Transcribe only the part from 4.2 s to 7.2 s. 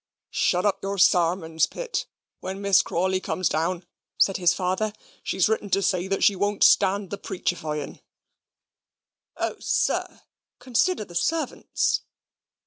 his father; "she has written to say that she won't stand the